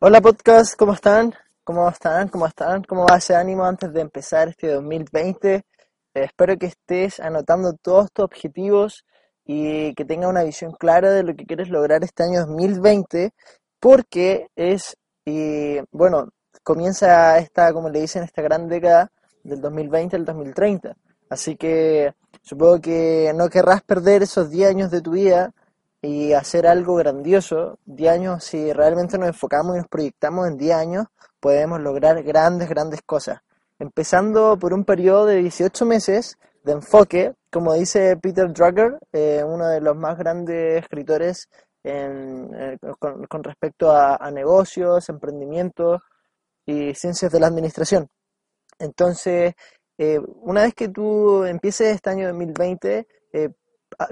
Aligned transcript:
Hola 0.00 0.20
podcast, 0.20 0.76
¿cómo 0.76 0.92
están? 0.92 1.34
¿Cómo 1.64 1.88
están? 1.88 2.28
¿Cómo 2.28 2.46
están? 2.46 2.84
¿Cómo 2.84 3.04
va 3.04 3.16
ese 3.16 3.34
ánimo 3.34 3.64
antes 3.64 3.92
de 3.92 4.00
empezar 4.00 4.46
este 4.46 4.68
2020? 4.68 5.54
Eh, 5.54 5.62
espero 6.14 6.56
que 6.56 6.66
estés 6.66 7.18
anotando 7.18 7.72
todos 7.72 8.12
tus 8.12 8.24
objetivos 8.24 9.04
y 9.44 9.92
que 9.94 10.04
tengas 10.04 10.30
una 10.30 10.44
visión 10.44 10.70
clara 10.70 11.10
de 11.10 11.24
lo 11.24 11.34
que 11.34 11.46
quieres 11.46 11.68
lograr 11.68 12.04
este 12.04 12.22
año 12.22 12.46
2020 12.46 13.32
porque 13.80 14.46
es, 14.54 14.96
y, 15.24 15.78
bueno, 15.90 16.28
comienza 16.62 17.36
esta, 17.38 17.72
como 17.72 17.88
le 17.90 18.00
dicen, 18.02 18.22
esta 18.22 18.40
gran 18.40 18.68
década 18.68 19.10
del 19.42 19.60
2020 19.60 20.14
al 20.14 20.24
2030. 20.24 20.96
Así 21.28 21.56
que 21.56 22.14
supongo 22.40 22.80
que 22.80 23.32
no 23.34 23.48
querrás 23.48 23.82
perder 23.82 24.22
esos 24.22 24.48
10 24.48 24.70
años 24.70 24.90
de 24.92 25.00
tu 25.00 25.10
vida 25.10 25.52
y 26.02 26.32
hacer 26.32 26.66
algo 26.66 26.94
grandioso. 26.96 27.78
10 27.86 28.12
años, 28.12 28.44
si 28.44 28.72
realmente 28.72 29.18
nos 29.18 29.28
enfocamos 29.28 29.76
y 29.76 29.78
nos 29.78 29.88
proyectamos 29.88 30.46
en 30.48 30.56
10 30.56 30.74
años, 30.74 31.06
podemos 31.40 31.80
lograr 31.80 32.22
grandes, 32.22 32.68
grandes 32.68 33.02
cosas. 33.02 33.40
Empezando 33.78 34.58
por 34.58 34.74
un 34.74 34.84
periodo 34.84 35.26
de 35.26 35.36
18 35.36 35.84
meses 35.86 36.36
de 36.64 36.72
enfoque, 36.72 37.34
como 37.50 37.74
dice 37.74 38.16
Peter 38.16 38.52
Drucker, 38.52 38.98
eh, 39.12 39.42
uno 39.44 39.68
de 39.68 39.80
los 39.80 39.96
más 39.96 40.18
grandes 40.18 40.82
escritores 40.82 41.48
eh, 41.84 42.76
con, 42.98 43.44
respecto 43.44 43.90
a, 43.92 44.30
negocios, 44.30 45.08
emprendimientos 45.08 46.00
y 46.66 46.94
ciencias 46.94 47.32
de 47.32 47.40
la 47.40 47.46
administración. 47.46 48.08
Entonces, 48.78 49.54
eh, 49.96 50.20
una 50.42 50.62
vez 50.62 50.74
que 50.74 50.88
tú 50.88 51.44
empieces 51.44 51.94
este 51.94 52.10
año 52.10 52.28
2020, 52.28 53.06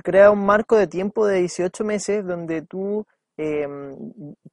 crea 0.02 0.30
un 0.30 0.44
marco 0.44 0.76
de 0.76 0.86
tiempo 0.86 1.26
de 1.26 1.40
18 1.40 1.84
meses 1.84 2.26
donde 2.26 2.62
tú 2.62 3.06
em, 3.36 3.96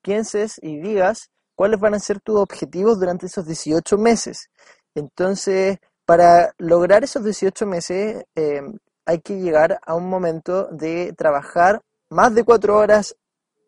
pienses 0.01 0.59
y 0.61 0.79
digas 0.79 1.29
cuáles 1.55 1.79
van 1.79 1.93
a 1.93 1.99
ser 1.99 2.19
tus 2.19 2.39
objetivos 2.39 2.99
durante 2.99 3.27
esos 3.27 3.45
18 3.45 3.97
meses. 3.97 4.49
Entonces, 4.95 5.79
para 6.05 6.53
lograr 6.57 7.03
esos 7.03 7.23
18 7.23 7.65
meses, 7.65 8.25
em, 8.35 8.77
hay 9.05 9.19
que 9.19 9.39
llegar 9.39 9.79
a 9.85 9.95
un 9.95 10.09
momento 10.09 10.67
de 10.71 11.13
trabajar 11.17 11.81
más 12.09 12.33
de 12.35 12.43
cuatro 12.43 12.77
horas 12.77 13.15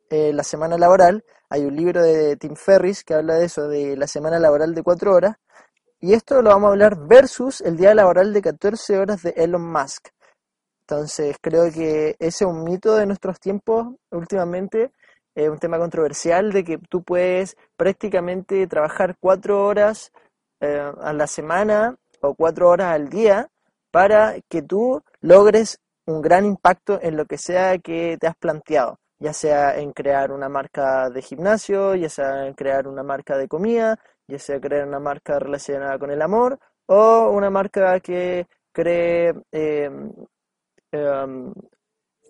eh, 0.10 0.32
la 0.34 0.44
semana 0.44 0.78
laboral. 0.78 1.24
Hay 1.50 1.66
un 1.66 1.76
libro 1.76 2.02
de 2.04 2.38
Tim 2.38 2.56
Ferris 2.56 3.04
que 3.04 3.16
habla 3.16 3.36
de 3.36 3.46
eso, 3.46 3.68
de 3.68 3.98
la 3.98 4.08
semana 4.08 4.40
laboral 4.40 4.76
de 4.76 4.84
cuatro 4.84 5.14
horas. 5.14 5.36
Y 6.00 6.14
esto 6.14 6.42
lo 6.42 6.52
vamos 6.52 6.68
a 6.68 6.72
hablar 6.72 7.08
versus 7.08 7.62
el 7.62 7.78
día 7.78 7.96
laboral 7.96 8.34
de 8.34 8.42
14 8.42 8.98
horas 8.98 9.24
de 9.24 9.32
Elon 9.32 9.72
Musk. 9.72 10.10
Entonces 10.88 11.38
creo 11.42 11.72
que 11.72 12.16
ese 12.20 12.44
es 12.44 12.50
un 12.50 12.64
mito 12.64 12.96
de 12.96 13.08
nuestros 13.08 13.40
tiempos 13.40 13.88
últimamente, 14.12 14.92
es 15.34 15.50
un 15.50 15.58
tema 15.58 15.80
controversial 15.80 16.52
de 16.52 16.64
que 16.64 16.78
tú 16.78 17.04
puedes 17.04 17.58
prácticamente 17.76 18.68
trabajar 18.68 19.16
cuatro 19.20 19.66
horas 19.66 20.12
eh, 20.62 20.92
a 21.02 21.12
la 21.14 21.26
semana 21.26 21.96
o 22.22 22.36
cuatro 22.36 22.70
horas 22.70 22.94
al 22.94 23.10
día 23.10 23.50
para 23.92 24.36
que 24.48 24.62
tú 24.62 25.02
logres 25.22 25.80
un 26.06 26.22
gran 26.22 26.46
impacto 26.46 27.00
en 27.02 27.18
lo 27.18 27.26
que 27.26 27.40
sea 27.40 27.80
que 27.80 28.18
te 28.20 28.28
has 28.28 28.36
planteado, 28.36 29.00
ya 29.18 29.34
sea 29.34 29.80
en 29.80 29.92
crear 29.92 30.32
una 30.32 30.50
marca 30.50 31.10
de 31.10 31.22
gimnasio, 31.24 31.96
ya 31.96 32.10
sea 32.10 32.46
en 32.46 32.54
crear 32.54 32.88
una 32.88 33.02
marca 33.02 33.38
de 33.38 33.48
comida, 33.48 33.98
ya 34.28 34.38
sea 34.38 34.60
crear 34.62 34.88
una 34.88 35.00
marca 35.00 35.40
relacionada 35.40 35.98
con 35.98 36.12
el 36.12 36.22
amor 36.22 36.60
o 36.86 37.32
una 37.32 37.50
marca 37.50 38.00
que 38.02 38.46
cree 38.72 39.34
eh, 39.52 39.90
eh, 40.96 41.54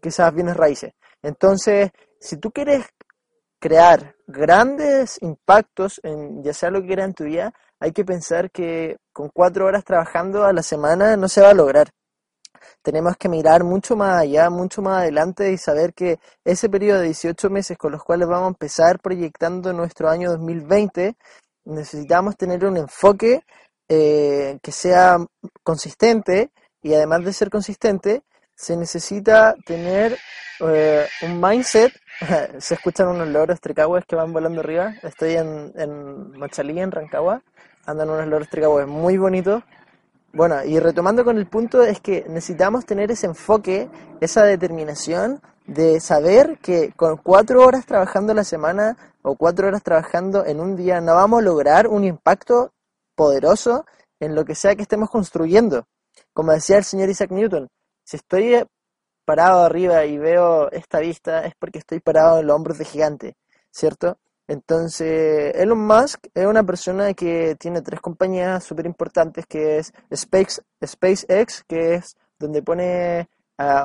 quizás 0.01 0.33
bienes 0.33 0.57
raíces. 0.57 0.93
Entonces, 1.21 1.91
si 2.19 2.37
tú 2.37 2.51
quieres 2.51 2.85
crear 3.59 4.15
grandes 4.27 5.17
impactos 5.21 5.99
en 6.03 6.43
ya 6.43 6.53
sea 6.53 6.69
lo 6.69 6.81
que 6.81 6.87
quieras 6.87 7.07
en 7.07 7.13
tu 7.13 7.23
vida, 7.23 7.53
hay 7.79 7.91
que 7.91 8.05
pensar 8.05 8.51
que 8.51 8.97
con 9.11 9.29
cuatro 9.33 9.65
horas 9.65 9.83
trabajando 9.83 10.43
a 10.43 10.53
la 10.53 10.63
semana 10.63 11.17
no 11.17 11.27
se 11.27 11.41
va 11.41 11.49
a 11.49 11.53
lograr. 11.53 11.89
Tenemos 12.81 13.17
que 13.17 13.29
mirar 13.29 13.63
mucho 13.63 13.95
más 13.95 14.21
allá, 14.21 14.49
mucho 14.49 14.81
más 14.81 15.01
adelante 15.01 15.51
y 15.51 15.57
saber 15.57 15.93
que 15.93 16.19
ese 16.43 16.69
periodo 16.69 16.99
de 16.99 17.05
18 17.05 17.49
meses 17.49 17.77
con 17.77 17.91
los 17.91 18.03
cuales 18.03 18.27
vamos 18.27 18.45
a 18.45 18.49
empezar 18.49 18.99
proyectando 18.99 19.73
nuestro 19.73 20.09
año 20.09 20.31
2020, 20.31 21.15
necesitamos 21.65 22.37
tener 22.37 22.65
un 22.65 22.77
enfoque 22.77 23.43
eh, 23.87 24.59
que 24.61 24.71
sea 24.71 25.17
consistente 25.63 26.51
y 26.81 26.93
además 26.93 27.25
de 27.25 27.33
ser 27.33 27.49
consistente, 27.49 28.23
se 28.55 28.75
necesita 28.77 29.55
tener 29.65 30.17
eh, 30.61 31.05
un 31.23 31.39
mindset. 31.41 31.93
se 32.59 32.75
escuchan 32.75 33.09
unos 33.09 33.27
loros 33.27 33.59
tricahues 33.59 34.05
que 34.05 34.15
van 34.15 34.33
volando 34.33 34.61
arriba. 34.61 34.93
Estoy 35.03 35.33
en, 35.33 35.71
en 35.75 36.31
Machalí, 36.37 36.79
en 36.79 36.91
Rancagua. 36.91 37.41
Andan 37.85 38.09
unos 38.09 38.27
loros 38.27 38.49
tricahues 38.49 38.87
muy 38.87 39.17
bonitos. 39.17 39.63
Bueno, 40.33 40.63
y 40.65 40.79
retomando 40.79 41.23
con 41.23 41.37
el 41.37 41.47
punto, 41.47 41.83
es 41.83 42.01
que 42.01 42.25
necesitamos 42.27 42.85
tener 42.85 43.11
ese 43.11 43.27
enfoque, 43.27 43.89
esa 44.19 44.43
determinación 44.43 45.41
de 45.65 45.99
saber 45.99 46.57
que 46.61 46.91
con 46.95 47.17
cuatro 47.17 47.65
horas 47.65 47.85
trabajando 47.85 48.33
la 48.33 48.43
semana 48.43 48.97
o 49.21 49.35
cuatro 49.35 49.67
horas 49.67 49.81
trabajando 49.81 50.45
en 50.45 50.59
un 50.59 50.75
día 50.75 51.01
no 51.01 51.15
vamos 51.15 51.39
a 51.39 51.43
lograr 51.43 51.87
un 51.87 52.03
impacto 52.03 52.71
poderoso 53.15 53.85
en 54.19 54.35
lo 54.35 54.45
que 54.45 54.55
sea 54.55 54.75
que 54.75 54.83
estemos 54.83 55.09
construyendo. 55.09 55.87
Como 56.33 56.51
decía 56.51 56.77
el 56.77 56.83
señor 56.83 57.09
Isaac 57.09 57.31
Newton, 57.31 57.69
si 58.05 58.17
estoy 58.17 58.55
eh, 58.55 58.65
parado 59.25 59.63
arriba 59.65 60.05
y 60.05 60.17
veo 60.17 60.71
esta 60.71 60.99
vista 60.99 61.45
es 61.45 61.55
porque 61.55 61.79
estoy 61.79 61.99
parado 61.99 62.39
en 62.39 62.47
los 62.47 62.55
hombros 62.55 62.77
de 62.77 62.85
gigante, 62.85 63.35
¿cierto? 63.71 64.17
Entonces, 64.47 65.55
Elon 65.55 65.79
Musk 65.87 66.27
es 66.33 66.45
una 66.45 66.63
persona 66.63 67.13
que 67.15 67.55
tiene 67.55 67.81
tres 67.81 67.99
compañías 67.99 68.63
súper 68.63 68.85
importantes, 68.85 69.47
que 69.47 69.79
es 69.79 69.91
Space, 70.11 70.61
SpaceX, 70.85 71.63
que 71.67 71.95
es 71.95 72.15
donde 72.37 72.61
pone, 72.61 73.27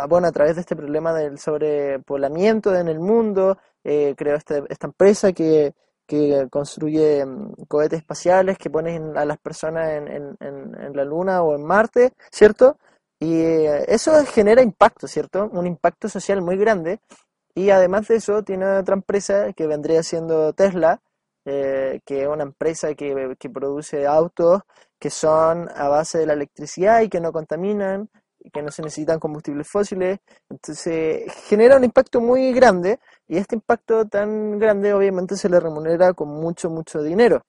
bueno, 0.09 0.29
a 0.29 0.33
través 0.33 0.57
de 0.57 0.61
este 0.61 0.77
problema 0.77 1.15
del 1.15 1.39
sobrepoblamiento 1.39 2.75
en 2.77 2.89
el 2.89 3.01
mundo, 3.01 3.57
eh, 3.85 4.15
creó 4.19 4.37
este, 4.37 4.63
esta 4.69 4.89
empresa 4.89 5.33
que, 5.33 5.75
que 6.07 6.47
construye 6.51 7.25
mm, 7.25 7.65
cohetes 7.67 8.01
espaciales 8.01 8.59
que 8.59 8.69
ponen 8.69 9.17
a 9.17 9.25
las 9.25 9.39
personas 9.39 9.91
en, 9.93 10.09
en, 10.09 10.37
en 10.41 10.93
la 10.95 11.05
Luna 11.05 11.43
o 11.43 11.55
en 11.55 11.65
Marte, 11.65 12.13
¿cierto? 12.31 12.77
Y 13.21 13.35
eh, 13.35 13.85
eso 13.89 14.25
genera 14.27 14.63
impacto, 14.63 15.07
¿cierto? 15.07 15.49
Un 15.53 15.67
impacto 15.67 16.09
social 16.09 16.41
muy 16.43 16.57
grande. 16.57 17.01
Y 17.55 17.71
además 17.71 18.09
de 18.09 18.17
eso, 18.17 18.43
tiene 18.43 18.67
otra 18.79 18.95
empresa 18.95 19.53
que 19.53 19.67
vendría 19.67 20.03
siendo 20.03 20.55
Tesla, 20.55 21.01
eh, 21.45 22.01
que 22.07 22.23
es 22.23 22.29
una 22.29 22.45
empresa 22.45 22.95
que, 22.95 23.37
que, 23.39 23.51
produce 23.51 24.07
autos 24.07 24.63
que 24.99 25.11
son 25.11 25.69
a 25.75 25.89
base 25.89 26.19
de 26.19 26.27
la 26.27 26.35
electricidad 26.35 27.03
y 27.03 27.09
que 27.09 27.21
no 27.21 27.33
contaminan, 27.33 28.11
y 28.39 28.51
que 28.51 28.63
no 28.63 28.71
se 28.71 28.83
necesitan 28.83 29.21
combustibles 29.21 29.69
fósiles. 29.69 30.21
Entonces, 30.49 31.33
genera 31.49 31.77
un 31.77 31.85
impacto 31.85 32.21
muy 32.21 32.53
grande 32.53 33.01
y 33.29 33.37
este 33.39 33.57
impacto 33.57 34.07
tan 34.07 34.59
grande 34.59 34.95
obviamente 34.95 35.37
se 35.37 35.49
le 35.49 35.61
remunera 35.61 36.15
con 36.15 36.29
mucho, 36.29 36.71
mucho 36.71 37.03
dinero 37.03 37.45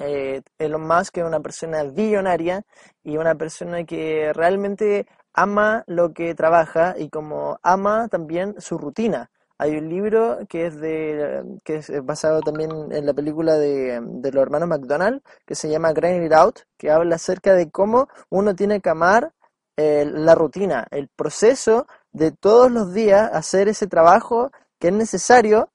eh, 0.00 0.42
Elon 0.58 0.86
Musk 0.86 1.18
es 1.18 1.24
una 1.24 1.40
persona 1.40 1.82
billonaria 1.84 2.62
y 3.02 3.16
una 3.16 3.34
persona 3.34 3.84
que 3.84 4.32
realmente 4.32 5.06
ama 5.32 5.84
lo 5.86 6.12
que 6.12 6.34
trabaja 6.34 6.94
y 6.98 7.08
como 7.08 7.58
ama 7.62 8.08
también 8.08 8.54
su 8.60 8.78
rutina. 8.78 9.30
Hay 9.60 9.76
un 9.76 9.88
libro 9.88 10.38
que 10.48 10.66
es 10.66 10.80
de 10.80 11.42
que 11.64 11.76
es 11.76 11.90
basado 12.04 12.40
también 12.42 12.70
en 12.92 13.04
la 13.04 13.12
película 13.12 13.54
de, 13.58 14.00
los 14.00 14.42
hermanos 14.42 14.68
McDonald 14.68 15.20
que 15.44 15.56
se 15.56 15.68
llama 15.68 15.92
Grind 15.92 16.24
It 16.24 16.32
Out, 16.32 16.60
que 16.76 16.90
habla 16.90 17.16
acerca 17.16 17.54
de 17.54 17.68
cómo 17.70 18.08
uno 18.30 18.54
tiene 18.54 18.80
que 18.80 18.90
amar 18.90 19.32
eh, 19.76 20.04
la 20.06 20.36
rutina, 20.36 20.86
el 20.90 21.08
proceso 21.08 21.86
de 22.12 22.30
todos 22.32 22.70
los 22.70 22.92
días 22.92 23.30
hacer 23.32 23.68
ese 23.68 23.88
trabajo 23.88 24.50
que 24.78 24.88
es 24.88 24.94
necesario, 24.94 25.70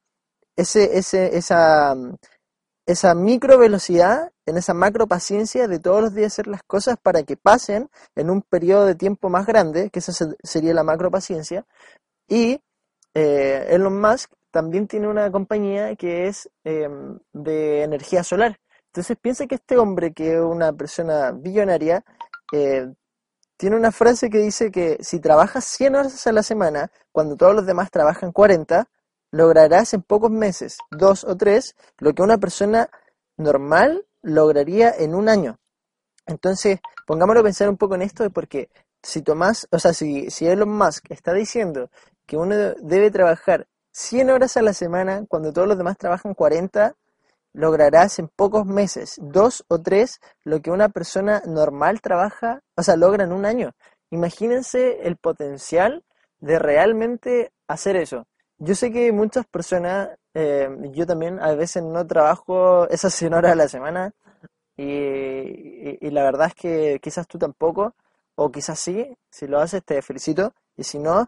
ese, 0.56 0.98
ese, 0.98 1.38
esa, 1.38 1.96
esa 2.86 3.16
micro 3.16 3.58
velocidad, 3.58 4.32
en 4.46 4.58
esa 4.58 4.74
macro 4.74 5.08
paciencia 5.08 5.68
de 5.68 5.80
todos 5.80 6.02
los 6.02 6.14
días 6.14 6.34
hacer 6.34 6.48
las 6.48 6.64
cosas 6.64 6.98
para 7.02 7.24
que 7.24 7.38
pasen 7.38 7.90
en 8.16 8.30
un 8.30 8.42
periodo 8.42 8.86
de 8.86 8.96
tiempo 8.96 9.30
más 9.30 9.46
grande, 9.46 9.90
que 9.90 10.00
esa 10.00 10.12
sería 10.44 10.74
la 10.74 10.84
macro 10.84 11.10
paciencia. 11.10 11.66
Y 12.28 12.62
eh, 13.14 13.68
Elon 13.70 14.00
Musk 14.02 14.32
también 14.52 14.88
tiene 14.88 15.08
una 15.08 15.32
compañía 15.32 15.96
que 15.96 16.28
es 16.28 16.50
em, 16.64 17.20
de 17.32 17.84
energía 17.84 18.24
solar. 18.24 18.60
Entonces 18.88 19.18
piensa 19.20 19.48
que 19.48 19.56
este 19.56 19.78
hombre, 19.78 20.14
que 20.14 20.36
es 20.36 20.40
una 20.40 20.74
persona 20.74 21.32
billonaria, 21.32 22.04
eh, 22.52 22.88
tiene 23.58 23.76
una 23.78 23.92
frase 23.92 24.30
que 24.30 24.40
dice 24.40 24.72
que 24.72 24.98
si 25.02 25.20
trabajas 25.20 25.64
100 25.66 25.96
horas 25.96 26.28
a 26.28 26.32
la 26.32 26.44
semana, 26.44 26.92
cuando 27.12 27.36
todos 27.38 27.56
los 27.56 27.66
demás 27.66 27.90
trabajan 27.92 28.32
40, 28.32 28.88
lograrás 29.34 29.96
en 29.96 30.04
pocos 30.04 30.30
meses, 30.30 30.78
dos 30.92 31.24
o 31.24 31.36
tres, 31.36 31.76
lo 31.98 32.14
que 32.14 32.22
una 32.22 32.38
persona 32.38 32.92
normal 33.36 34.06
lograría 34.22 34.92
en 34.92 35.16
un 35.16 35.28
año. 35.28 35.58
Entonces, 36.28 36.80
pongámoslo 37.08 37.42
a 37.42 37.44
pensar 37.44 37.68
un 37.68 37.78
poco 37.78 37.96
en 37.96 38.04
esto, 38.04 38.30
porque 38.30 38.70
si 39.02 39.24
Tomás, 39.24 39.68
o 39.72 39.80
sea, 39.80 39.92
si, 39.92 40.30
si 40.30 40.46
Elon 40.46 40.70
Musk 40.70 41.10
está 41.10 41.34
diciendo 41.34 41.90
que 42.28 42.38
uno 42.38 42.56
debe 42.84 43.10
trabajar 43.10 43.68
100 43.92 44.30
horas 44.30 44.56
a 44.56 44.62
la 44.62 44.74
semana 44.74 45.26
cuando 45.28 45.52
todos 45.52 45.68
los 45.68 45.80
demás 45.80 45.98
trabajan 45.98 46.36
40, 46.36 46.96
lograrás 47.54 48.20
en 48.20 48.28
pocos 48.28 48.68
meses, 48.68 49.18
dos 49.20 49.66
o 49.68 49.82
tres, 49.82 50.22
lo 50.44 50.62
que 50.62 50.70
una 50.70 50.90
persona 50.90 51.42
normal 51.48 52.02
trabaja, 52.02 52.62
o 52.76 52.84
sea, 52.84 52.98
logra 52.98 53.24
en 53.24 53.34
un 53.34 53.46
año. 53.46 53.72
Imagínense 54.12 55.08
el 55.08 55.18
potencial 55.18 56.04
de 56.40 56.60
realmente 56.60 57.52
hacer 57.68 57.96
eso. 57.96 58.28
Yo 58.66 58.76
sé 58.76 58.94
que 58.94 59.12
muchas 59.12 59.46
personas, 59.46 60.12
eh, 60.34 60.70
yo 60.94 61.06
también 61.06 61.38
a 61.42 61.54
veces 61.54 61.84
no 61.84 62.08
trabajo 62.08 62.88
esas 62.88 63.14
100 63.14 63.34
horas 63.34 63.52
a 63.52 63.56
la 63.56 63.68
semana 63.68 64.14
y, 64.78 66.10
la 66.10 66.24
verdad 66.24 66.48
es 66.48 66.56
que 66.56 67.00
quizás 67.02 67.28
tú 67.28 67.38
tampoco, 67.38 67.94
o 68.36 68.52
quizás 68.52 68.80
sí, 68.80 69.18
si 69.30 69.48
lo 69.48 69.60
haces 69.60 69.84
te 69.84 70.02
felicito, 70.02 70.54
y 70.78 70.86
si 70.86 70.98
no, 70.98 71.28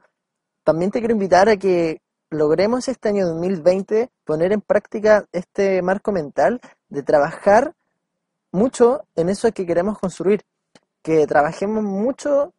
también 0.64 0.92
te 0.92 1.00
quiero 1.00 1.14
invitar 1.14 1.50
a 1.50 1.58
que 1.58 2.02
logremos 2.30 2.88
este 2.88 3.10
año 3.10 3.28
2020 3.28 4.12
poner 4.24 4.54
en 4.54 4.62
práctica 4.62 5.26
este 5.34 5.82
marco 5.82 6.14
mental 6.14 6.62
de 6.88 7.04
trabajar 7.04 7.74
mucho 8.54 9.04
en 9.16 9.28
eso 9.28 9.52
que 9.52 9.66
queremos 9.66 10.00
construir, 10.00 10.46
que 11.04 11.28
trabajemos 11.28 11.84
mucho, 11.84 12.54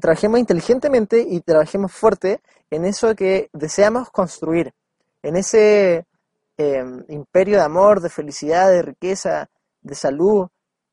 trabajemos 0.00 0.38
inteligentemente 0.38 1.20
y 1.20 1.40
trabajemos 1.40 1.92
fuerte 1.92 2.40
en 2.70 2.84
eso 2.84 3.14
que 3.14 3.50
deseamos 3.52 4.10
construir, 4.10 4.74
en 5.22 5.36
ese 5.36 6.06
em, 6.56 7.04
imperio 7.08 7.56
de 7.56 7.62
amor, 7.64 8.00
de 8.00 8.08
felicidad, 8.08 8.70
de 8.70 8.82
riqueza, 8.82 9.48
de 9.80 9.94
salud. 9.94 10.48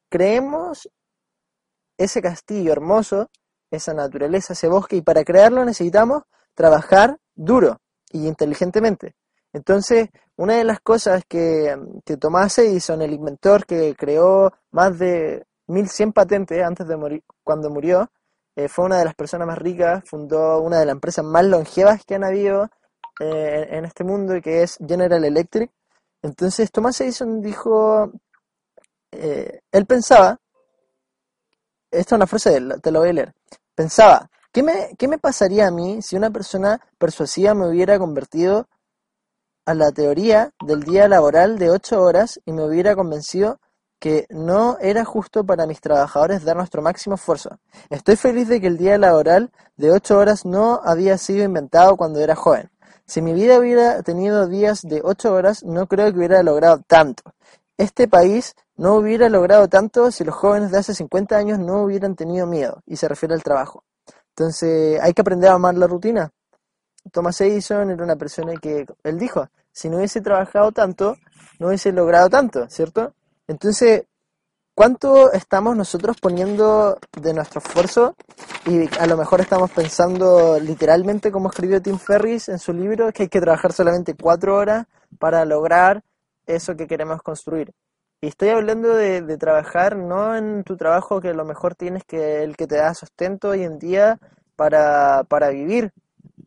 Creemos 0.09 0.89
ese 1.97 2.21
castillo 2.21 2.71
hermoso, 2.71 3.29
esa 3.71 3.93
naturaleza, 3.93 4.53
ese 4.53 4.67
bosque, 4.67 4.97
y 4.97 5.01
para 5.01 5.23
crearlo 5.23 5.63
necesitamos 5.65 6.23
trabajar 6.53 7.19
duro, 7.35 7.81
y 8.11 8.27
inteligentemente. 8.27 9.15
Entonces, 9.53 10.09
una 10.37 10.55
de 10.55 10.63
las 10.63 10.79
cosas 10.79 11.23
que, 11.27 11.75
que 12.05 12.17
Tomás 12.17 12.57
Edison, 12.57 13.01
el 13.01 13.13
inventor 13.13 13.65
que 13.65 13.95
creó 13.95 14.51
más 14.71 14.97
de 14.99 15.45
1100 15.67 16.13
patentes 16.13 16.63
antes 16.63 16.87
de 16.87 16.97
morir, 16.97 17.23
cuando 17.43 17.69
murió, 17.69 18.09
eh, 18.55 18.67
fue 18.67 18.85
una 18.85 18.97
de 18.99 19.05
las 19.05 19.15
personas 19.15 19.47
más 19.47 19.57
ricas, 19.57 20.03
fundó 20.05 20.61
una 20.61 20.79
de 20.79 20.85
las 20.85 20.93
empresas 20.93 21.25
más 21.25 21.45
longevas 21.45 22.03
que 22.05 22.15
han 22.15 22.23
habido 22.23 22.69
eh, 23.19 23.67
en 23.71 23.85
este 23.85 24.03
mundo, 24.03 24.41
que 24.41 24.63
es 24.63 24.77
General 24.85 25.23
Electric. 25.23 25.71
Entonces, 26.21 26.71
Tomás 26.71 26.99
Edison 27.01 27.41
dijo, 27.41 28.11
eh, 29.11 29.61
él 29.71 29.85
pensaba, 29.85 30.39
esta 31.91 32.15
es 32.15 32.17
una 32.17 32.27
frase 32.27 32.49
de 32.51 32.57
él, 32.57 32.73
te 32.81 32.91
lo 32.91 32.99
voy 32.99 33.09
a 33.09 33.13
leer, 33.13 33.33
pensaba, 33.75 34.29
¿Qué 34.55 34.63
me, 35.09 35.17
pasaría 35.17 35.67
a 35.67 35.71
mí 35.71 36.01
si 36.01 36.15
una 36.15 36.29
persona 36.29 36.79
persuasiva 36.97 37.53
me 37.53 37.67
hubiera 37.67 37.99
convertido 37.99 38.69
a 39.65 39.73
la 39.73 39.91
teoría 39.91 40.51
del 40.65 40.83
día 40.83 41.09
laboral 41.09 41.59
de 41.59 41.71
ocho 41.71 42.01
horas 42.01 42.39
y 42.45 42.53
me 42.53 42.63
hubiera 42.63 42.95
convencido 42.95 43.59
que 44.05 44.27
no 44.29 44.77
era 44.81 45.03
justo 45.03 45.43
para 45.47 45.65
mis 45.65 45.81
trabajadores 45.81 46.43
dar 46.43 46.55
nuestro 46.55 46.83
máximo 46.83 47.15
esfuerzo. 47.15 47.57
Estoy 47.89 48.15
feliz 48.17 48.47
de 48.47 48.61
que 48.61 48.67
el 48.67 48.77
día 48.77 48.99
laboral 48.99 49.51
de 49.77 49.89
ocho 49.89 50.19
horas 50.19 50.45
no 50.45 50.79
había 50.83 51.17
sido 51.17 51.43
inventado 51.43 51.97
cuando 51.97 52.19
era 52.19 52.35
joven. 52.35 52.69
Si 53.07 53.23
mi 53.23 53.33
vida 53.33 53.57
hubiera 53.57 54.03
tenido 54.03 54.45
días 54.47 54.83
de 54.83 55.01
ocho 55.03 55.33
horas, 55.33 55.63
no 55.63 55.87
creo 55.87 56.11
que 56.11 56.19
hubiera 56.19 56.43
logrado 56.43 56.83
tanto. 56.85 57.23
Este 57.79 58.07
país 58.07 58.53
no 58.75 58.93
hubiera 58.93 59.27
logrado 59.27 59.67
tanto 59.69 60.11
si 60.11 60.23
los 60.23 60.35
jóvenes 60.35 60.69
de 60.69 60.77
hace 60.77 60.93
50 60.93 61.35
años 61.35 61.57
no 61.57 61.81
hubieran 61.81 62.15
tenido 62.15 62.45
miedo, 62.45 62.83
y 62.85 62.97
se 62.97 63.07
refiere 63.07 63.33
al 63.33 63.41
trabajo. 63.41 63.85
Entonces 64.35 65.01
hay 65.01 65.13
que 65.13 65.21
aprender 65.21 65.49
a 65.49 65.55
amar 65.55 65.73
la 65.73 65.87
rutina. 65.87 66.29
Thomas 67.11 67.41
Edison 67.41 67.89
era 67.89 68.03
una 68.03 68.17
persona 68.17 68.53
que, 68.61 68.85
él 69.01 69.17
dijo, 69.17 69.47
si 69.71 69.89
no 69.89 69.97
hubiese 69.97 70.21
trabajado 70.21 70.71
tanto, 70.73 71.15
no 71.57 71.69
hubiese 71.69 71.91
logrado 71.91 72.29
tanto, 72.29 72.69
¿cierto? 72.69 73.15
Entonces, 73.47 74.03
¿cuánto 74.73 75.31
estamos 75.31 75.75
nosotros 75.75 76.17
poniendo 76.19 76.97
de 77.19 77.33
nuestro 77.33 77.59
esfuerzo? 77.59 78.15
Y 78.65 78.87
a 78.97 79.05
lo 79.05 79.17
mejor 79.17 79.41
estamos 79.41 79.71
pensando 79.71 80.59
literalmente, 80.59 81.31
como 81.31 81.49
escribió 81.49 81.81
Tim 81.81 81.99
Ferris 81.99 82.49
en 82.49 82.59
su 82.59 82.73
libro, 82.73 83.11
que 83.13 83.23
hay 83.23 83.29
que 83.29 83.41
trabajar 83.41 83.73
solamente 83.73 84.15
cuatro 84.15 84.55
horas 84.55 84.85
para 85.19 85.45
lograr 85.45 86.03
eso 86.47 86.75
que 86.75 86.87
queremos 86.87 87.21
construir. 87.21 87.73
Y 88.21 88.27
estoy 88.27 88.49
hablando 88.49 88.95
de, 88.95 89.37
trabajar 89.37 89.95
no 89.95 90.35
en 90.35 90.63
tu 90.63 90.77
trabajo 90.77 91.21
que 91.21 91.29
a 91.29 91.33
lo 91.33 91.45
mejor 91.45 91.75
tienes 91.75 92.03
que 92.05 92.43
el 92.43 92.55
que 92.55 92.65
te 92.65 92.77
da 92.77 92.93
sustento 92.93 93.49
hoy 93.49 93.63
en 93.63 93.77
día 93.77 94.17
para, 94.55 95.23
para 95.25 95.49
vivir, 95.49 95.91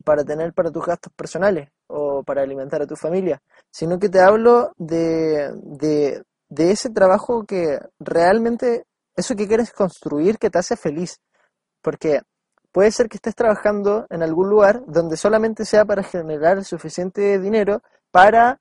para 0.03 0.25
tener 0.25 0.53
para 0.53 0.71
tus 0.71 0.85
gastos 0.85 1.13
personales 1.13 1.69
o 1.87 2.23
para 2.23 2.41
alimentar 2.41 2.81
a 2.81 2.87
tu 2.87 2.95
familia, 2.95 3.41
sino 3.71 3.99
que 3.99 4.09
te 4.09 4.19
hablo 4.19 4.73
de, 4.77 5.51
de, 5.55 6.23
de 6.49 6.71
ese 6.71 6.89
trabajo 6.89 7.45
que 7.45 7.79
realmente, 7.99 8.85
eso 9.15 9.35
que 9.35 9.47
quieres 9.47 9.71
construir 9.71 10.37
que 10.37 10.49
te 10.49 10.59
hace 10.59 10.75
feliz. 10.75 11.19
Porque 11.81 12.21
puede 12.71 12.91
ser 12.91 13.07
que 13.07 13.17
estés 13.17 13.35
trabajando 13.35 14.05
en 14.09 14.23
algún 14.23 14.49
lugar 14.49 14.83
donde 14.87 15.17
solamente 15.17 15.65
sea 15.65 15.85
para 15.85 16.03
generar 16.03 16.63
suficiente 16.63 17.39
dinero 17.39 17.81
para 18.11 18.59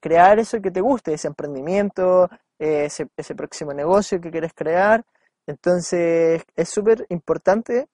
crear 0.00 0.40
eso 0.40 0.60
que 0.60 0.72
te 0.72 0.80
guste, 0.80 1.14
ese 1.14 1.28
emprendimiento, 1.28 2.28
ese, 2.58 3.08
ese 3.16 3.34
próximo 3.36 3.72
negocio 3.72 4.20
que 4.20 4.30
quieres 4.30 4.52
crear. 4.54 5.04
Entonces 5.46 6.42
es 6.56 6.68
súper 6.68 7.06
importante 7.10 7.88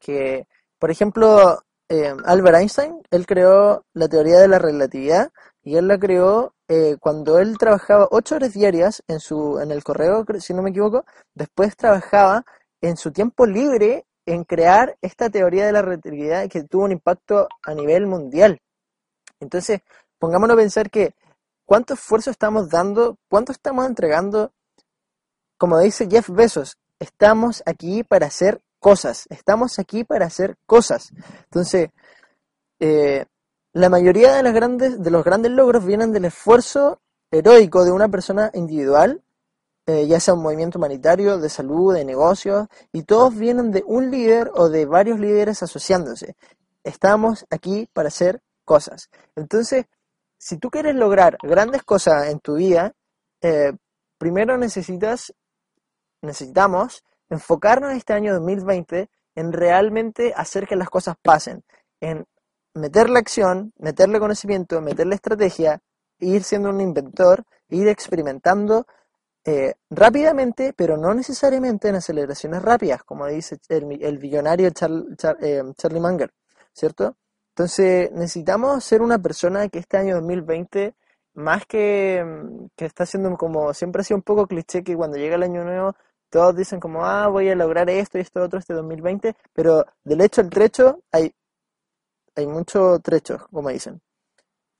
que, 0.00 0.46
por 0.78 0.90
ejemplo, 0.90 1.58
eh, 1.88 2.14
Albert 2.24 2.58
Einstein, 2.58 3.02
él 3.10 3.26
creó 3.26 3.84
la 3.92 4.08
teoría 4.08 4.38
de 4.38 4.48
la 4.48 4.58
relatividad 4.58 5.32
y 5.64 5.76
él 5.76 5.88
la 5.88 5.98
creó 5.98 6.54
eh, 6.68 6.96
cuando 7.00 7.38
él 7.38 7.56
trabajaba 7.58 8.08
ocho 8.10 8.36
horas 8.36 8.52
diarias 8.52 9.02
en, 9.08 9.18
su, 9.18 9.58
en 9.58 9.70
el 9.70 9.82
correo, 9.82 10.24
si 10.38 10.52
no 10.52 10.62
me 10.62 10.70
equivoco, 10.70 11.04
después 11.34 11.76
trabajaba 11.76 12.44
en 12.80 12.96
su 12.96 13.10
tiempo 13.12 13.46
libre 13.46 14.04
en 14.26 14.44
crear 14.44 14.96
esta 15.00 15.30
teoría 15.30 15.66
de 15.66 15.72
la 15.72 15.82
relatividad 15.82 16.48
que 16.48 16.64
tuvo 16.64 16.84
un 16.84 16.92
impacto 16.92 17.48
a 17.64 17.74
nivel 17.74 18.06
mundial. 18.06 18.60
Entonces, 19.40 19.80
pongámonos 20.18 20.54
a 20.54 20.58
pensar 20.58 20.90
que 20.90 21.14
cuánto 21.64 21.94
esfuerzo 21.94 22.30
estamos 22.30 22.68
dando, 22.68 23.18
cuánto 23.28 23.52
estamos 23.52 23.86
entregando. 23.86 24.52
Como 25.58 25.78
dice 25.80 26.08
Jeff 26.10 26.28
Bezos, 26.30 26.76
estamos 26.98 27.62
aquí 27.66 28.04
para 28.04 28.26
hacer 28.26 28.60
cosas, 28.78 29.26
estamos 29.30 29.78
aquí 29.78 30.04
para 30.04 30.26
hacer 30.26 30.56
cosas. 30.66 31.10
Entonces, 31.44 31.90
eh, 32.80 33.24
la 33.74 33.88
mayoría 33.88 34.34
de, 34.34 34.42
las 34.44 34.54
grandes, 34.54 35.02
de 35.02 35.10
los 35.10 35.24
grandes 35.24 35.50
logros 35.50 35.84
vienen 35.84 36.12
del 36.12 36.26
esfuerzo 36.26 37.00
heroico 37.32 37.84
de 37.84 37.90
una 37.90 38.08
persona 38.08 38.50
individual, 38.54 39.20
eh, 39.86 40.06
ya 40.06 40.20
sea 40.20 40.34
un 40.34 40.42
movimiento 40.42 40.78
humanitario, 40.78 41.38
de 41.38 41.48
salud, 41.48 41.92
de 41.92 42.04
negocios, 42.04 42.68
y 42.92 43.02
todos 43.02 43.36
vienen 43.36 43.72
de 43.72 43.82
un 43.84 44.12
líder 44.12 44.52
o 44.54 44.68
de 44.68 44.86
varios 44.86 45.18
líderes 45.18 45.60
asociándose. 45.64 46.36
Estamos 46.84 47.46
aquí 47.50 47.88
para 47.92 48.08
hacer 48.08 48.40
cosas. 48.64 49.10
Entonces, 49.34 49.86
si 50.38 50.56
tú 50.58 50.70
quieres 50.70 50.94
lograr 50.94 51.36
grandes 51.42 51.82
cosas 51.82 52.28
en 52.28 52.38
tu 52.38 52.54
vida, 52.54 52.94
eh, 53.42 53.72
primero 54.18 54.56
necesitas, 54.56 55.34
necesitamos 56.22 57.02
enfocarnos 57.28 57.92
este 57.92 58.12
año 58.12 58.34
2020 58.34 59.10
en 59.34 59.52
realmente 59.52 60.32
hacer 60.36 60.68
que 60.68 60.76
las 60.76 60.90
cosas 60.90 61.16
pasen, 61.20 61.64
en 62.00 62.24
meterle 62.74 63.18
acción, 63.18 63.72
meterle 63.78 64.18
conocimiento, 64.18 64.80
meterle 64.80 65.14
estrategia, 65.14 65.80
ir 66.18 66.42
siendo 66.42 66.70
un 66.70 66.80
inventor, 66.80 67.44
ir 67.68 67.88
experimentando 67.88 68.86
eh, 69.44 69.74
rápidamente, 69.90 70.72
pero 70.76 70.96
no 70.96 71.14
necesariamente 71.14 71.88
en 71.88 71.96
aceleraciones 71.96 72.62
rápidas, 72.62 73.04
como 73.04 73.26
dice 73.26 73.58
el, 73.68 74.02
el 74.02 74.18
billonario 74.18 74.68
eh, 74.68 74.72
Charlie 75.76 76.00
Munger, 76.00 76.32
¿cierto? 76.72 77.16
Entonces, 77.50 78.10
necesitamos 78.12 78.82
ser 78.84 79.02
una 79.02 79.18
persona 79.18 79.68
que 79.68 79.78
este 79.78 79.96
año 79.96 80.16
2020, 80.16 80.94
más 81.34 81.66
que, 81.66 82.24
mm, 82.24 82.66
que 82.76 82.86
está 82.86 83.06
siendo 83.06 83.36
como, 83.36 83.72
siempre 83.74 84.00
ha 84.00 84.04
sido 84.04 84.16
un 84.18 84.22
poco 84.22 84.46
cliché 84.46 84.82
que 84.82 84.96
cuando 84.96 85.16
llega 85.18 85.36
el 85.36 85.42
año 85.44 85.62
nuevo, 85.64 85.94
todos 86.30 86.56
dicen 86.56 86.80
como, 86.80 87.04
ah, 87.04 87.28
voy 87.28 87.48
a 87.50 87.54
lograr 87.54 87.88
esto 87.90 88.18
y 88.18 88.22
esto 88.22 88.42
otro 88.42 88.58
este 88.58 88.74
2020, 88.74 89.34
pero 89.52 89.84
del 90.04 90.20
hecho 90.22 90.40
al 90.40 90.50
trecho 90.50 91.00
hay, 91.12 91.32
hay 92.36 92.46
mucho 92.46 92.98
trecho, 93.00 93.46
como 93.50 93.70
dicen. 93.70 94.00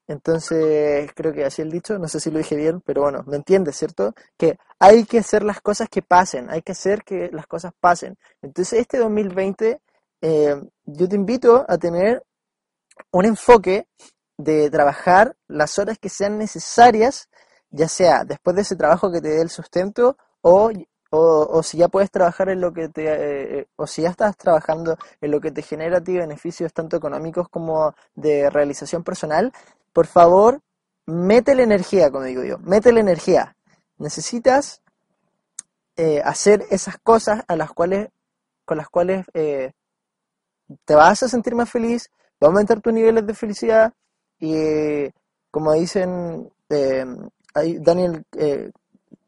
Entonces, 0.06 1.11
creo 1.14 1.32
que 1.32 1.44
así 1.44 1.62
el 1.62 1.70
dicho, 1.70 1.99
no 1.99 2.08
sé 2.08 2.20
si 2.20 2.30
lo 2.30 2.38
dije 2.38 2.56
bien, 2.56 2.80
pero 2.82 3.02
bueno, 3.02 3.25
me 3.26 3.37
entiendes, 3.37 3.76
¿cierto? 3.76 4.14
Que 4.37 4.58
hay 4.78 5.04
que 5.04 5.18
hacer 5.18 5.42
las 5.42 5.61
cosas 5.62 5.88
que 5.88 6.02
pasen, 6.02 6.50
hay 6.50 6.61
que 6.62 6.73
hacer 6.73 7.04
que 7.04 7.30
las 7.32 7.46
cosas 7.46 7.73
pasen. 7.80 8.16
Entonces, 8.42 8.80
este 8.80 8.99
2020, 8.99 9.80
eh, 10.20 10.62
yo 10.84 11.08
te 11.08 11.16
invito 11.16 11.64
a 11.66 11.78
tener 11.78 12.23
un 13.12 13.25
enfoque 13.25 13.87
de 14.37 14.70
trabajar 14.70 15.37
las 15.49 15.78
horas 15.78 15.99
que 15.99 16.08
sean 16.08 16.38
necesarias, 16.38 17.28
ya 17.70 17.88
sea 17.88 18.25
después 18.25 18.56
de 18.56 18.62
ese 18.62 18.76
trabajo 18.76 19.11
que 19.11 19.20
te 19.20 19.28
dé 19.28 19.40
el 19.40 19.50
sustento 19.50 20.16
o, 20.42 20.70
o, 21.16 21.62
si 21.62 21.78
ya 21.78 21.88
puedes 21.88 22.11
trabajar 22.11 22.49
en 22.49 22.61
lo 22.61 22.73
que 22.73 22.88
te, 22.88 23.04
eh, 23.04 23.59
eh, 23.61 23.66
o 23.76 23.87
si 23.87 24.02
ya 24.02 24.11
estás 24.11 24.37
trabajando 24.37 24.97
en 25.21 25.30
lo 25.30 25.40
que 25.40 25.52
te 25.52 25.62
genera 25.62 25.99
a 25.99 26.00
ti 26.00 26.16
beneficios 26.16 26.73
tanto 26.73 26.97
económicos 26.97 27.49
como 27.49 27.94
de 28.16 28.50
realización 28.50 29.04
personal, 29.04 29.52
por 29.92 30.06
favor, 30.06 30.61
mete 31.06 31.54
la 31.54 31.62
energía, 31.62 32.11
como 32.11 32.25
digo 32.25 32.42
yo, 32.42 32.59
mete 32.59 32.92
la 32.92 33.00
energía. 33.00 33.56
Necesitas 33.99 34.83
eh, 35.97 36.21
hacer 36.25 36.64
esas 36.71 36.99
cosas 36.99 37.44
a 37.47 37.54
las 37.54 37.73
cuales, 37.73 38.09
con 38.64 38.78
las 38.78 38.88
cuales 38.88 39.25
eh, 39.35 39.73
te 40.85 40.94
vas 40.97 41.23
a 41.23 41.28
sentir 41.28 41.54
más 41.54 41.71
feliz, 41.71 42.11
va 42.42 42.49
a 42.49 42.50
aumentar 42.50 42.80
tus 42.80 42.92
niveles 42.92 43.25
de 43.25 43.35
felicidad 43.35 43.92
y 44.40 45.11
como 45.52 45.73
dicen 45.75 46.50
Daniel 47.49 48.25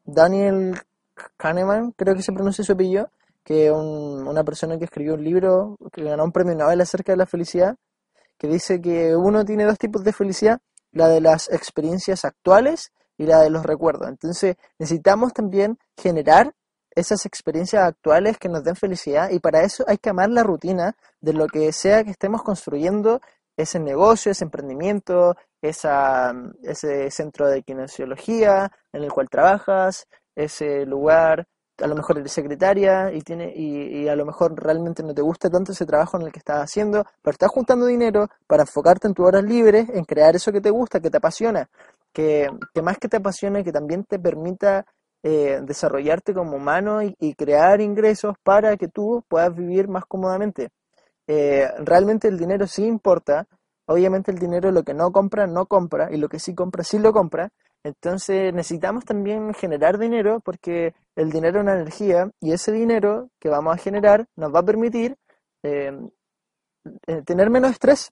Daniel 0.04 0.80
Kahneman, 1.36 1.92
creo 1.92 2.14
que 2.14 2.22
se 2.22 2.32
pronuncia 2.32 2.64
su 2.64 2.72
apellido, 2.72 3.10
que 3.44 3.70
un, 3.70 4.26
una 4.26 4.44
persona 4.44 4.78
que 4.78 4.84
escribió 4.84 5.14
un 5.14 5.24
libro 5.24 5.76
que 5.92 6.02
ganó 6.02 6.24
un 6.24 6.32
premio 6.32 6.54
Nobel 6.54 6.80
acerca 6.80 7.12
de 7.12 7.18
la 7.18 7.26
felicidad, 7.26 7.76
que 8.38 8.48
dice 8.48 8.80
que 8.80 9.16
uno 9.16 9.44
tiene 9.44 9.64
dos 9.64 9.78
tipos 9.78 10.04
de 10.04 10.12
felicidad, 10.12 10.60
la 10.92 11.08
de 11.08 11.20
las 11.20 11.50
experiencias 11.50 12.24
actuales 12.24 12.92
y 13.18 13.26
la 13.26 13.40
de 13.40 13.50
los 13.50 13.64
recuerdos. 13.64 14.08
Entonces 14.08 14.56
necesitamos 14.78 15.32
también 15.32 15.78
generar 15.96 16.54
esas 16.94 17.26
experiencias 17.26 17.84
actuales 17.84 18.38
que 18.38 18.48
nos 18.48 18.64
den 18.64 18.74
felicidad 18.74 19.30
y 19.30 19.38
para 19.38 19.62
eso 19.62 19.84
hay 19.86 19.98
que 19.98 20.10
amar 20.10 20.30
la 20.30 20.42
rutina 20.42 20.96
de 21.20 21.34
lo 21.34 21.46
que 21.46 21.72
sea 21.72 22.02
que 22.04 22.10
estemos 22.10 22.42
construyendo, 22.42 23.20
ese 23.56 23.78
negocio, 23.78 24.32
ese 24.32 24.44
emprendimiento, 24.44 25.36
ese 25.62 27.10
centro 27.10 27.48
de 27.48 27.62
kinesiología 27.62 28.70
en 28.92 29.02
el 29.04 29.12
cual 29.12 29.28
trabajas, 29.30 30.06
ese 30.36 30.86
lugar, 30.86 31.46
a 31.78 31.86
lo 31.88 31.96
mejor 31.96 32.18
eres 32.18 32.32
secretaria 32.32 33.12
y, 33.12 33.20
tiene, 33.22 33.52
y, 33.54 34.06
a 34.06 34.14
lo 34.14 34.24
mejor 34.24 34.54
realmente 34.54 35.02
no 35.02 35.12
te 35.14 35.22
gusta 35.22 35.50
tanto 35.50 35.72
ese 35.72 35.84
trabajo 35.86 36.16
en 36.16 36.26
el 36.26 36.32
que 36.32 36.38
estás 36.38 36.62
haciendo, 36.62 37.04
pero 37.22 37.32
estás 37.32 37.50
juntando 37.50 37.86
dinero 37.86 38.28
para 38.46 38.62
enfocarte 38.62 39.08
en 39.08 39.14
tus 39.14 39.26
horas 39.26 39.42
libres, 39.42 39.88
en 39.88 40.04
crear 40.04 40.36
eso 40.36 40.52
que 40.52 40.60
te 40.60 40.70
gusta, 40.70 41.00
que 41.00 41.10
te 41.10 41.16
apasiona, 41.16 41.68
que, 42.12 42.48
que 42.72 42.82
más 42.82 42.98
que 42.98 43.08
te 43.08 43.16
apasione, 43.16 43.64
que 43.64 43.72
también 43.72 44.04
te 44.04 44.18
permita 44.18 44.86
eh, 45.28 45.60
desarrollarte 45.62 46.32
como 46.32 46.56
humano 46.56 47.02
y, 47.02 47.34
crear 47.34 47.80
ingresos 47.80 48.36
para 48.44 48.76
que 48.76 48.86
tú 48.86 49.24
puedas 49.26 49.52
vivir 49.56 49.88
más 49.88 50.04
cómodamente. 50.06 50.68
Eh, 51.26 51.68
realmente 51.78 52.28
el 52.28 52.38
dinero 52.38 52.68
sí 52.68 52.84
importa, 52.86 53.48
obviamente 53.86 54.30
el 54.30 54.38
dinero 54.38 54.70
lo 54.70 54.84
que 54.84 54.94
no 54.94 55.10
compra, 55.10 55.48
no 55.48 55.66
compra, 55.66 56.12
y 56.12 56.16
lo 56.16 56.28
que 56.28 56.38
sí 56.38 56.54
compra, 56.54 56.84
sí 56.84 57.00
lo 57.00 57.12
compra, 57.12 57.50
entonces 57.86 58.52
necesitamos 58.52 59.04
también 59.04 59.54
generar 59.54 59.96
dinero 59.98 60.40
porque 60.40 60.94
el 61.14 61.30
dinero 61.30 61.58
es 61.58 61.62
una 61.62 61.74
energía 61.74 62.30
y 62.40 62.52
ese 62.52 62.72
dinero 62.72 63.30
que 63.38 63.48
vamos 63.48 63.74
a 63.74 63.78
generar 63.78 64.26
nos 64.34 64.52
va 64.52 64.58
a 64.60 64.64
permitir 64.64 65.16
eh, 65.62 65.92
eh, 67.06 67.22
tener 67.22 67.48
menos 67.48 67.70
estrés. 67.70 68.10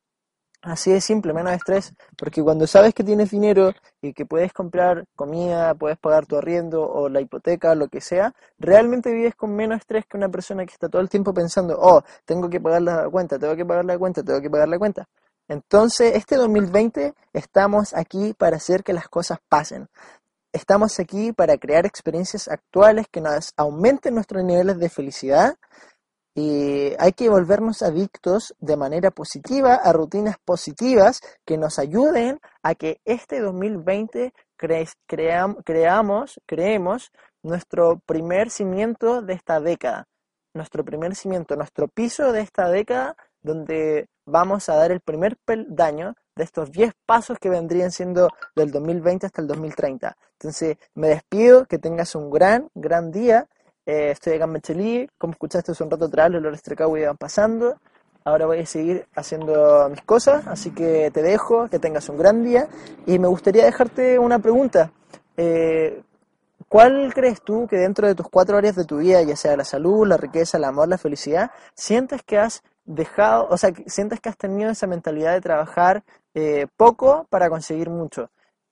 Así 0.62 0.90
de 0.92 1.00
simple, 1.02 1.34
menos 1.34 1.52
estrés, 1.52 1.92
porque 2.16 2.42
cuando 2.42 2.66
sabes 2.66 2.94
que 2.94 3.04
tienes 3.04 3.30
dinero 3.30 3.72
y 4.00 4.14
que 4.14 4.24
puedes 4.24 4.52
comprar 4.52 5.04
comida, 5.14 5.74
puedes 5.74 5.98
pagar 5.98 6.24
tu 6.24 6.36
arriendo 6.36 6.88
o 6.90 7.10
la 7.10 7.20
hipoteca, 7.20 7.74
lo 7.74 7.88
que 7.88 8.00
sea, 8.00 8.32
realmente 8.58 9.12
vives 9.12 9.34
con 9.34 9.54
menos 9.54 9.80
estrés 9.80 10.06
que 10.06 10.16
una 10.16 10.30
persona 10.30 10.64
que 10.64 10.72
está 10.72 10.88
todo 10.88 11.02
el 11.02 11.10
tiempo 11.10 11.34
pensando, 11.34 11.76
oh, 11.78 12.02
tengo 12.24 12.48
que 12.48 12.60
pagar 12.60 12.80
la 12.80 13.10
cuenta, 13.10 13.38
tengo 13.38 13.54
que 13.56 13.66
pagar 13.66 13.84
la 13.84 13.98
cuenta, 13.98 14.22
tengo 14.22 14.40
que 14.40 14.48
pagar 14.48 14.68
la 14.68 14.78
cuenta. 14.78 15.06
Entonces, 15.48 16.12
este 16.14 16.36
2020 16.36 17.14
estamos 17.32 17.94
aquí 17.94 18.34
para 18.34 18.56
hacer 18.56 18.82
que 18.82 18.92
las 18.92 19.08
cosas 19.08 19.38
pasen. 19.48 19.88
Estamos 20.52 21.00
aquí 21.00 21.32
para 21.32 21.58
crear 21.58 21.84
experiencias 21.84 22.48
actuales 22.48 23.06
que 23.10 23.20
nos 23.20 23.52
aumenten 23.56 24.14
nuestros 24.14 24.44
niveles 24.44 24.78
de 24.78 24.88
felicidad 24.88 25.56
y 26.34 26.92
hay 26.98 27.12
que 27.12 27.28
volvernos 27.28 27.82
adictos 27.82 28.54
de 28.58 28.76
manera 28.76 29.10
positiva 29.10 29.74
a 29.74 29.92
rutinas 29.92 30.36
positivas 30.44 31.20
que 31.44 31.58
nos 31.58 31.78
ayuden 31.78 32.40
a 32.62 32.74
que 32.74 33.00
este 33.04 33.40
2020 33.40 34.32
creamos, 35.06 36.40
creemos 36.46 37.12
nuestro 37.42 38.00
primer 38.06 38.50
cimiento 38.50 39.22
de 39.22 39.34
esta 39.34 39.60
década. 39.60 40.08
Nuestro 40.54 40.84
primer 40.84 41.14
cimiento, 41.14 41.56
nuestro 41.56 41.88
piso 41.88 42.32
de 42.32 42.40
esta 42.40 42.68
década 42.68 43.16
donde 43.42 44.08
vamos 44.26 44.68
a 44.68 44.76
dar 44.76 44.90
el 44.92 45.00
primer 45.00 45.36
peldaño 45.36 46.14
de 46.36 46.44
estos 46.44 46.72
10 46.72 46.92
pasos 47.06 47.38
que 47.38 47.48
vendrían 47.48 47.90
siendo 47.90 48.28
del 48.56 48.70
2020 48.70 49.26
hasta 49.26 49.40
el 49.40 49.48
2030. 49.48 50.16
Entonces, 50.32 50.76
me 50.94 51.08
despido, 51.08 51.66
que 51.66 51.78
tengas 51.78 52.14
un 52.14 52.30
gran, 52.30 52.68
gran 52.74 53.10
día. 53.10 53.46
Eh, 53.86 54.10
estoy 54.10 54.34
acá 54.34 54.44
en 54.44 54.52
Mechelí, 54.52 55.10
como 55.18 55.32
escuchaste 55.32 55.72
hace 55.72 55.84
un 55.84 55.90
rato 55.90 56.06
atrás, 56.06 56.30
los 56.30 56.42
Lores 56.42 56.62
iban 56.96 57.16
pasando. 57.16 57.76
Ahora 58.24 58.46
voy 58.46 58.60
a 58.60 58.66
seguir 58.66 59.06
haciendo 59.14 59.88
mis 59.90 60.00
cosas, 60.02 60.46
así 60.46 60.70
que 60.70 61.10
te 61.10 61.22
dejo, 61.22 61.68
que 61.68 61.78
tengas 61.78 62.08
un 62.08 62.16
gran 62.16 62.42
día. 62.42 62.68
Y 63.06 63.18
me 63.18 63.28
gustaría 63.28 63.64
dejarte 63.64 64.18
una 64.18 64.38
pregunta. 64.38 64.90
Eh, 65.36 66.02
¿Cuál 66.68 67.12
crees 67.14 67.42
tú 67.42 67.66
que 67.68 67.76
dentro 67.76 68.08
de 68.08 68.14
tus 68.14 68.28
cuatro 68.28 68.56
áreas 68.56 68.74
de 68.74 68.84
tu 68.84 68.98
vida, 68.98 69.22
ya 69.22 69.36
sea 69.36 69.56
la 69.56 69.64
salud, 69.64 70.06
la 70.06 70.16
riqueza, 70.16 70.56
el 70.56 70.64
amor, 70.64 70.88
la 70.88 70.98
felicidad, 70.98 71.50
sientes 71.74 72.22
que 72.22 72.38
has 72.38 72.62
dejado, 72.84 73.48
o 73.50 73.56
sea, 73.56 73.72
sientes 73.86 74.20
que 74.20 74.28
has 74.28 74.36
tenido 74.36 74.70
esa 74.70 74.86
mentalidad 74.86 75.32
de 75.32 75.40
trabajar 75.40 76.04
eh, 76.34 76.66
poco 76.76 77.26
para 77.30 77.48
conseguir 77.48 77.90
mucho. 77.90 78.30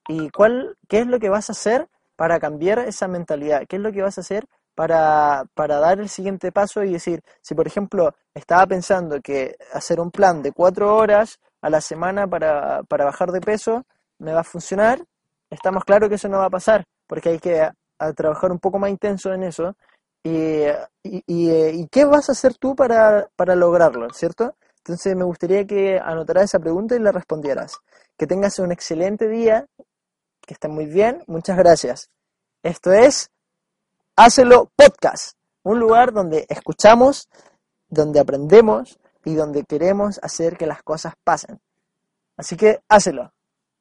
¿Y 0.09 0.31
cuál, 0.31 0.77
qué 0.89 1.01
es 1.01 1.07
lo 1.07 1.19
que 1.19 1.31
vas 1.31 1.49
a 1.49 1.53
hacer 1.53 1.89
para 2.17 2.41
cambiar 2.41 2.81
esa 2.81 3.09
mentalidad? 3.09 3.63
¿Qué 3.69 3.77
es 3.77 3.83
lo 3.83 3.93
que 3.93 4.03
vas 4.03 4.19
a 4.19 4.23
hacer 4.23 4.47
para, 4.75 5.45
para 5.55 5.79
dar 5.79 6.01
el 6.01 6.09
siguiente 6.09 6.53
paso 6.53 6.83
y 6.83 6.93
decir, 6.93 7.23
si 7.41 7.55
por 7.55 7.67
ejemplo 7.67 8.15
estaba 8.35 8.67
pensando 8.67 9.21
que 9.21 9.57
hacer 9.73 10.01
un 10.01 10.11
plan 10.11 10.43
de 10.43 10.53
cuatro 10.53 10.97
horas 10.97 11.39
a 11.61 11.71
la 11.71 11.81
semana 11.81 12.27
para, 12.27 12.83
para 12.85 13.05
bajar 13.05 13.33
de 13.33 13.41
peso 13.41 13.85
me 14.19 14.33
va 14.33 14.41
a 14.41 14.45
funcionar, 14.45 15.05
estamos 15.51 15.85
claros 15.85 16.09
que 16.09 16.15
eso 16.15 16.29
no 16.29 16.39
va 16.39 16.47
a 16.47 16.51
pasar, 16.51 16.85
porque 17.07 17.31
hay 17.31 17.39
que 17.39 17.71
trabajar 18.17 18.51
un 18.51 18.59
poco 18.59 18.79
más 18.79 18.91
intenso 18.91 19.33
en 19.33 19.45
eso 19.45 19.77
y, 20.23 20.67
y, 21.03 21.87
qué 21.89 22.05
vas 22.05 22.29
a 22.29 22.33
hacer 22.33 22.55
tú 22.57 22.77
para, 22.77 23.29
para 23.37 23.57
lograrlo, 23.57 24.09
¿cierto? 24.11 24.57
Entonces 24.79 25.17
me 25.17 25.25
gustaría 25.25 25.67
que 25.67 25.99
anotaras 25.99 26.45
esa 26.45 26.59
pregunta 26.59 26.95
y 26.95 27.01
la 27.01 27.13
respondieras. 27.13 27.79
Que 28.17 28.27
tengas 28.27 28.59
un 28.59 28.73
excelente 28.73 29.29
día, 29.29 29.67
que 30.41 30.55
estés 30.55 30.71
muy 30.71 30.87
bien, 30.87 31.23
muchas 31.27 31.57
gracias. 31.57 32.11
Esto 32.63 32.93
es 32.93 33.31
Hácelo 34.17 34.71
Podcast, 34.77 35.37
un 35.63 35.81
lugar 35.81 36.13
donde 36.13 36.47
escuchamos, 36.49 37.29
donde 37.89 38.21
aprendemos 38.21 38.99
y 39.25 39.35
donde 39.35 39.65
queremos 39.65 40.21
hacer 40.23 40.57
que 40.57 40.67
las 40.67 40.83
cosas 40.83 41.15
pasen. 41.25 41.61
Así 42.37 42.57
que 42.57 42.81
hácelo. 42.89 43.33